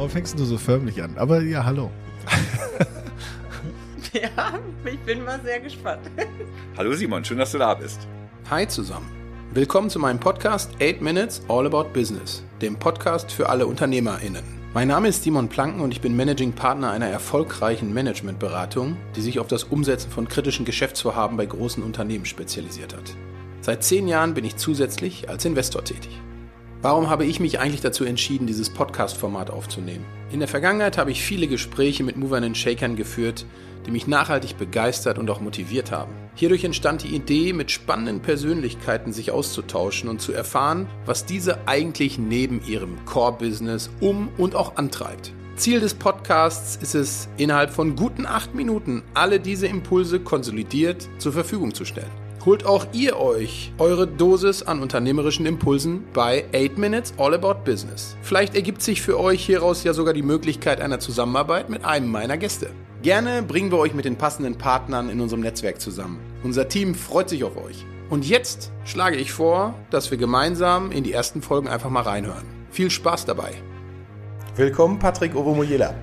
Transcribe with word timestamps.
Warum 0.00 0.10
fängst 0.10 0.38
du 0.38 0.46
so 0.46 0.56
förmlich 0.56 1.02
an? 1.02 1.18
Aber 1.18 1.42
ja, 1.42 1.62
hallo. 1.62 1.90
ja, 4.14 4.30
ich 4.90 4.98
bin 5.00 5.22
mal 5.26 5.38
sehr 5.44 5.60
gespannt. 5.60 6.00
Hallo 6.78 6.94
Simon, 6.94 7.22
schön, 7.22 7.36
dass 7.36 7.52
du 7.52 7.58
da 7.58 7.74
bist. 7.74 8.08
Hi 8.48 8.66
zusammen. 8.66 9.10
Willkommen 9.52 9.90
zu 9.90 9.98
meinem 9.98 10.18
Podcast 10.18 10.70
8 10.80 11.02
Minutes 11.02 11.42
All 11.48 11.66
About 11.66 11.90
Business, 11.92 12.42
dem 12.62 12.78
Podcast 12.78 13.30
für 13.30 13.50
alle 13.50 13.66
UnternehmerInnen. 13.66 14.42
Mein 14.72 14.88
Name 14.88 15.08
ist 15.08 15.22
Simon 15.22 15.50
Planken 15.50 15.82
und 15.82 15.92
ich 15.92 16.00
bin 16.00 16.16
Managing 16.16 16.52
Partner 16.52 16.92
einer 16.92 17.08
erfolgreichen 17.08 17.92
Managementberatung, 17.92 18.96
die 19.16 19.20
sich 19.20 19.38
auf 19.38 19.48
das 19.48 19.64
Umsetzen 19.64 20.10
von 20.10 20.26
kritischen 20.26 20.64
Geschäftsvorhaben 20.64 21.36
bei 21.36 21.44
großen 21.44 21.82
Unternehmen 21.82 22.24
spezialisiert 22.24 22.96
hat. 22.96 23.14
Seit 23.60 23.84
zehn 23.84 24.08
Jahren 24.08 24.32
bin 24.32 24.46
ich 24.46 24.56
zusätzlich 24.56 25.28
als 25.28 25.44
Investor 25.44 25.84
tätig. 25.84 26.18
Warum 26.82 27.10
habe 27.10 27.26
ich 27.26 27.40
mich 27.40 27.60
eigentlich 27.60 27.82
dazu 27.82 28.04
entschieden, 28.04 28.46
dieses 28.46 28.70
Podcast-Format 28.70 29.50
aufzunehmen? 29.50 30.06
In 30.32 30.38
der 30.38 30.48
Vergangenheit 30.48 30.96
habe 30.96 31.10
ich 31.10 31.20
viele 31.20 31.46
Gespräche 31.46 32.04
mit 32.04 32.16
Movern 32.16 32.44
und 32.44 32.56
Shakern 32.56 32.96
geführt, 32.96 33.44
die 33.84 33.90
mich 33.90 34.06
nachhaltig 34.06 34.56
begeistert 34.56 35.18
und 35.18 35.28
auch 35.28 35.42
motiviert 35.42 35.92
haben. 35.92 36.10
Hierdurch 36.36 36.64
entstand 36.64 37.02
die 37.02 37.14
Idee, 37.14 37.52
mit 37.52 37.70
spannenden 37.70 38.20
Persönlichkeiten 38.22 39.12
sich 39.12 39.30
auszutauschen 39.30 40.08
und 40.08 40.22
zu 40.22 40.32
erfahren, 40.32 40.86
was 41.04 41.26
diese 41.26 41.68
eigentlich 41.68 42.18
neben 42.18 42.62
ihrem 42.66 43.04
Core-Business 43.04 43.90
um 44.00 44.30
und 44.38 44.54
auch 44.54 44.76
antreibt. 44.76 45.34
Ziel 45.56 45.80
des 45.80 45.92
Podcasts 45.92 46.78
ist 46.80 46.94
es, 46.94 47.28
innerhalb 47.36 47.72
von 47.72 47.94
guten 47.94 48.24
acht 48.24 48.54
Minuten 48.54 49.02
alle 49.12 49.38
diese 49.38 49.66
Impulse 49.66 50.20
konsolidiert 50.20 51.10
zur 51.18 51.34
Verfügung 51.34 51.74
zu 51.74 51.84
stellen. 51.84 52.29
Holt 52.46 52.64
auch 52.64 52.86
ihr 52.92 53.18
euch 53.18 53.70
eure 53.76 54.06
Dosis 54.06 54.62
an 54.62 54.80
unternehmerischen 54.80 55.44
Impulsen 55.44 56.04
bei 56.14 56.46
8 56.54 56.78
Minutes 56.78 57.12
All 57.18 57.34
About 57.34 57.64
Business. 57.66 58.16
Vielleicht 58.22 58.54
ergibt 58.54 58.80
sich 58.80 59.02
für 59.02 59.20
euch 59.20 59.44
hieraus 59.44 59.84
ja 59.84 59.92
sogar 59.92 60.14
die 60.14 60.22
Möglichkeit 60.22 60.80
einer 60.80 61.00
Zusammenarbeit 61.00 61.68
mit 61.68 61.84
einem 61.84 62.10
meiner 62.10 62.38
Gäste. 62.38 62.70
Gerne 63.02 63.42
bringen 63.42 63.70
wir 63.70 63.78
euch 63.78 63.92
mit 63.92 64.06
den 64.06 64.16
passenden 64.16 64.56
Partnern 64.56 65.10
in 65.10 65.20
unserem 65.20 65.42
Netzwerk 65.42 65.82
zusammen. 65.82 66.18
Unser 66.42 66.66
Team 66.66 66.94
freut 66.94 67.28
sich 67.28 67.44
auf 67.44 67.58
euch. 67.58 67.84
Und 68.08 68.26
jetzt 68.26 68.72
schlage 68.86 69.16
ich 69.16 69.32
vor, 69.32 69.74
dass 69.90 70.10
wir 70.10 70.16
gemeinsam 70.16 70.92
in 70.92 71.04
die 71.04 71.12
ersten 71.12 71.42
Folgen 71.42 71.68
einfach 71.68 71.90
mal 71.90 72.02
reinhören. 72.04 72.44
Viel 72.70 72.90
Spaß 72.90 73.26
dabei. 73.26 73.52
Willkommen, 74.56 74.98
Patrick 74.98 75.36
Ovomoyela. 75.36 75.94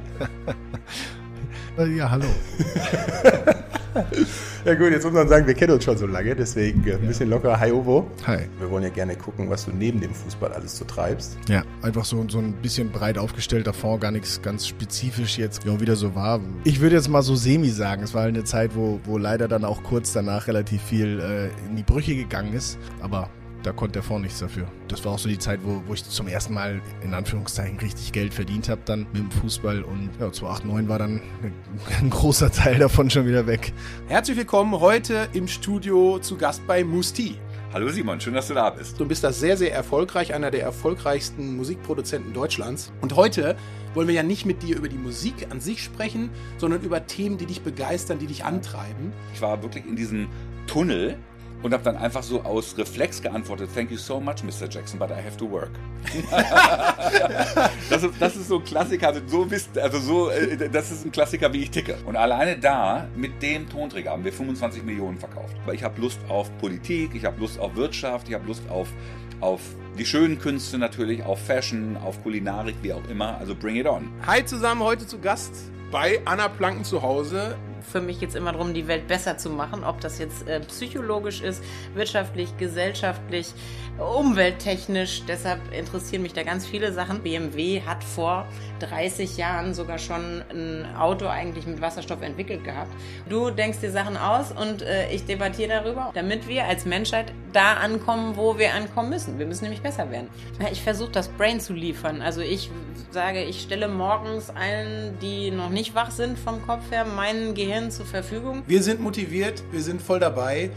ja, 1.97 2.11
hallo. 2.11 2.27
ja 4.65 4.75
gut, 4.75 4.91
jetzt 4.91 5.03
muss 5.03 5.13
man 5.13 5.27
sagen, 5.27 5.47
wir 5.47 5.53
kennen 5.53 5.73
uns 5.73 5.83
schon 5.83 5.97
so 5.97 6.07
lange, 6.07 6.35
deswegen 6.35 6.85
äh, 6.87 6.93
ein 6.93 7.07
bisschen 7.07 7.29
locker. 7.29 7.59
Hi 7.59 7.71
Ovo. 7.71 8.09
Hi. 8.25 8.39
Wir 8.59 8.69
wollen 8.69 8.83
ja 8.83 8.89
gerne 8.89 9.15
gucken, 9.15 9.49
was 9.49 9.65
du 9.65 9.71
neben 9.71 9.99
dem 9.99 10.13
Fußball 10.13 10.51
alles 10.53 10.77
so 10.77 10.85
treibst. 10.85 11.37
Ja, 11.47 11.63
einfach 11.81 12.05
so, 12.05 12.23
so 12.29 12.39
ein 12.39 12.53
bisschen 12.53 12.91
breit 12.91 13.17
aufgestellt 13.17 13.67
davor, 13.67 13.99
gar 13.99 14.11
nichts 14.11 14.41
ganz 14.41 14.67
spezifisch 14.67 15.37
jetzt 15.37 15.63
ja, 15.65 15.79
wieder 15.79 15.95
so 15.95 16.15
war. 16.15 16.39
Ich 16.63 16.81
würde 16.81 16.95
jetzt 16.95 17.09
mal 17.09 17.21
so 17.21 17.35
semi 17.35 17.69
sagen, 17.69 18.03
es 18.03 18.13
war 18.13 18.23
halt 18.23 18.35
eine 18.35 18.43
Zeit, 18.43 18.75
wo, 18.75 18.99
wo 19.05 19.17
leider 19.17 19.47
dann 19.47 19.65
auch 19.65 19.83
kurz 19.83 20.13
danach 20.13 20.47
relativ 20.47 20.81
viel 20.81 21.19
äh, 21.19 21.69
in 21.69 21.75
die 21.75 21.83
Brüche 21.83 22.15
gegangen 22.15 22.53
ist, 22.53 22.77
aber 23.01 23.29
da 23.67 23.73
konnte 23.73 23.93
der 23.93 24.03
Fonds 24.03 24.23
nichts 24.23 24.39
dafür. 24.39 24.65
Das 24.87 25.03
war 25.03 25.11
auch 25.11 25.19
so 25.19 25.27
die 25.27 25.37
Zeit, 25.37 25.59
wo, 25.61 25.83
wo 25.85 25.93
ich 25.93 26.01
zum 26.01 26.29
ersten 26.29 26.53
Mal 26.53 26.81
in 27.03 27.13
Anführungszeichen 27.13 27.77
richtig 27.79 28.13
Geld 28.13 28.33
verdient 28.33 28.69
habe 28.69 28.79
dann 28.85 29.01
mit 29.11 29.17
dem 29.17 29.29
Fußball 29.29 29.83
und 29.83 30.09
ja, 30.21 30.31
2008, 30.31 30.87
war 30.87 30.99
dann 30.99 31.21
ein 31.99 32.09
großer 32.09 32.49
Teil 32.49 32.79
davon 32.79 33.09
schon 33.09 33.27
wieder 33.27 33.45
weg. 33.45 33.73
Herzlich 34.07 34.37
willkommen 34.37 34.79
heute 34.79 35.27
im 35.33 35.49
Studio 35.49 36.17
zu 36.19 36.37
Gast 36.37 36.65
bei 36.65 36.85
Musti. 36.85 37.35
Hallo 37.73 37.89
Simon, 37.89 38.21
schön, 38.21 38.35
dass 38.35 38.47
du 38.47 38.53
da 38.53 38.69
bist. 38.69 38.97
Du 38.97 39.05
bist 39.05 39.25
da 39.25 39.33
sehr, 39.33 39.57
sehr 39.57 39.73
erfolgreich, 39.73 40.33
einer 40.33 40.49
der 40.49 40.61
erfolgreichsten 40.61 41.57
Musikproduzenten 41.57 42.31
Deutschlands. 42.31 42.93
Und 43.01 43.17
heute 43.17 43.57
wollen 43.93 44.07
wir 44.07 44.15
ja 44.15 44.23
nicht 44.23 44.45
mit 44.45 44.63
dir 44.63 44.77
über 44.77 44.87
die 44.87 44.97
Musik 44.97 45.47
an 45.49 45.59
sich 45.59 45.83
sprechen, 45.83 46.29
sondern 46.57 46.81
über 46.83 47.05
Themen, 47.05 47.37
die 47.37 47.45
dich 47.45 47.61
begeistern, 47.63 48.17
die 48.17 48.27
dich 48.27 48.45
antreiben. 48.45 49.11
Ich 49.33 49.41
war 49.41 49.61
wirklich 49.61 49.85
in 49.85 49.97
diesem 49.97 50.29
Tunnel 50.67 51.17
und 51.63 51.73
habe 51.73 51.83
dann 51.83 51.97
einfach 51.97 52.23
so 52.23 52.41
aus 52.41 52.77
Reflex 52.77 53.21
geantwortet, 53.21 53.69
thank 53.73 53.91
you 53.91 53.97
so 53.97 54.19
much, 54.19 54.43
Mr. 54.43 54.69
Jackson, 54.69 54.99
but 54.99 55.09
I 55.09 55.15
have 55.15 55.37
to 55.37 55.49
work. 55.49 55.71
das, 57.89 58.03
ist, 58.03 58.13
das 58.19 58.35
ist 58.35 58.47
so 58.47 58.59
ein 58.59 58.63
Klassiker, 58.63 59.07
also 59.07 59.21
so 59.27 59.49
wisst, 59.49 59.77
also 59.77 59.99
so, 59.99 60.29
äh, 60.29 60.69
das 60.69 60.91
ist 60.91 61.05
ein 61.05 61.11
Klassiker, 61.11 61.51
wie 61.53 61.63
ich 61.63 61.71
ticke. 61.71 61.97
Und 62.05 62.15
alleine 62.15 62.57
da, 62.57 63.07
mit 63.15 63.41
dem 63.41 63.69
Tonträger, 63.69 64.11
haben 64.11 64.23
wir 64.23 64.33
25 64.33 64.83
Millionen 64.83 65.17
verkauft. 65.17 65.55
Weil 65.65 65.75
ich 65.75 65.83
habe 65.83 65.99
Lust 65.99 66.19
auf 66.29 66.55
Politik, 66.59 67.15
ich 67.15 67.25
habe 67.25 67.39
Lust 67.39 67.59
auf 67.59 67.75
Wirtschaft, 67.75 68.29
ich 68.29 68.35
habe 68.35 68.45
Lust 68.45 68.63
auf, 68.69 68.87
auf 69.41 69.61
die 69.97 70.05
schönen 70.05 70.37
Künste 70.39 70.77
natürlich, 70.77 71.23
auf 71.23 71.39
Fashion, 71.39 71.97
auf 71.97 72.21
Kulinarik, 72.23 72.75
wie 72.81 72.93
auch 72.93 73.07
immer. 73.09 73.37
Also 73.39 73.55
bring 73.55 73.75
it 73.75 73.87
on. 73.87 74.09
Hi 74.25 74.45
zusammen, 74.45 74.81
heute 74.81 75.07
zu 75.07 75.19
Gast 75.19 75.71
bei 75.91 76.19
Anna 76.25 76.49
Planken 76.49 76.83
zu 76.83 77.01
Hause 77.01 77.57
für 77.81 78.01
mich 78.01 78.21
jetzt 78.21 78.35
immer 78.35 78.51
darum, 78.51 78.73
die 78.73 78.87
Welt 78.87 79.07
besser 79.07 79.37
zu 79.37 79.49
machen, 79.49 79.83
ob 79.83 80.01
das 80.01 80.19
jetzt 80.19 80.47
äh, 80.47 80.59
psychologisch 80.61 81.41
ist, 81.41 81.63
wirtschaftlich, 81.93 82.55
gesellschaftlich, 82.57 83.53
umwelttechnisch. 83.97 85.23
Deshalb 85.27 85.59
interessieren 85.73 86.21
mich 86.21 86.33
da 86.33 86.43
ganz 86.43 86.65
viele 86.65 86.91
Sachen. 86.93 87.21
BMW 87.21 87.81
hat 87.81 88.03
vor 88.03 88.47
30 88.79 89.37
Jahren 89.37 89.73
sogar 89.73 89.97
schon 89.97 90.43
ein 90.51 90.95
Auto 90.95 91.27
eigentlich 91.27 91.65
mit 91.65 91.81
Wasserstoff 91.81 92.21
entwickelt 92.21 92.63
gehabt. 92.63 92.91
Du 93.27 93.49
denkst 93.49 93.79
dir 93.79 93.91
Sachen 93.91 94.17
aus 94.17 94.51
und 94.51 94.81
äh, 94.81 95.09
ich 95.11 95.25
debattiere 95.25 95.69
darüber, 95.69 96.11
damit 96.13 96.47
wir 96.47 96.65
als 96.65 96.85
Menschheit 96.85 97.33
da 97.53 97.73
ankommen, 97.73 98.35
wo 98.35 98.57
wir 98.57 98.73
ankommen 98.73 99.09
müssen. 99.09 99.39
Wir 99.39 99.45
müssen 99.45 99.63
nämlich 99.63 99.81
besser 99.81 100.11
werden. 100.11 100.27
Ich 100.71 100.81
versuche 100.81 101.11
das 101.11 101.27
Brain 101.27 101.59
zu 101.59 101.73
liefern. 101.73 102.21
Also 102.21 102.41
ich 102.41 102.69
sage, 103.11 103.43
ich 103.43 103.61
stelle 103.61 103.87
morgens 103.87 104.49
allen, 104.49 105.17
die 105.19 105.51
noch 105.51 105.69
nicht 105.69 105.95
wach 105.95 106.11
sind 106.11 106.37
vom 106.37 106.65
Kopf 106.65 106.91
her, 106.91 107.05
mein 107.05 107.55
Gehirn 107.55 107.66
zur 107.89 108.05
Verfügung. 108.05 108.63
Wir 108.65 108.81
sind 108.81 109.01
motiviert, 109.01 109.63
wir 109.71 109.81
sind 109.81 110.01
voll 110.01 110.19
dabei. 110.19 110.69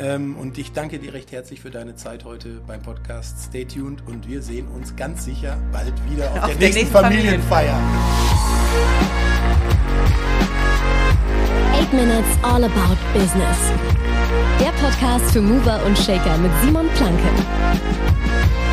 Ähm, 0.00 0.36
und 0.36 0.56
ich 0.58 0.72
danke 0.72 0.98
dir 0.98 1.12
recht 1.12 1.32
herzlich 1.32 1.60
für 1.60 1.70
deine 1.70 1.94
Zeit 1.96 2.24
heute 2.24 2.60
beim 2.66 2.80
Podcast. 2.82 3.36
Stay 3.48 3.64
tuned 3.64 4.02
und 4.06 4.28
wir 4.28 4.42
sehen 4.42 4.68
uns 4.68 4.94
ganz 4.96 5.24
sicher 5.24 5.58
bald 5.72 5.92
wieder 6.10 6.30
auf, 6.30 6.38
auf 6.38 6.46
der, 6.46 6.54
der, 6.54 6.68
nächsten, 6.68 6.80
nächsten 6.80 6.92
Familienfeier. 6.92 7.78
Eight 11.74 11.92
Minutes 11.92 12.38
All 12.42 12.64
About 12.64 12.96
Business. 13.12 13.58
Der 14.60 14.72
Podcast 14.82 15.32
für 15.32 15.40
Mover 15.40 15.80
und 15.84 15.98
Shaker 15.98 16.38
mit 16.38 16.52
Simon 16.62 16.88
Planken. 16.94 18.67